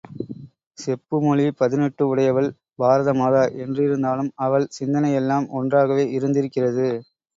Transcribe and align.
செப்பு 0.77 1.17
மொழி 1.21 1.45
பதினெட்டு 1.59 2.07
உடையவள் 2.07 2.49
பாரத 2.75 3.13
மாதா 3.13 3.43
என்றிருந்தாலும் 3.65 4.33
அவள் 4.47 4.69
சிந்தனை 4.79 5.11
எல்லாம் 5.21 5.47
ஒன்றாகவே 5.59 6.07
இருந்திருக்கிறது. 6.17 6.89